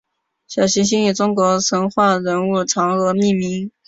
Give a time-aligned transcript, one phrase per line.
[0.47, 3.71] 小行星以中国神话人物嫦娥命名。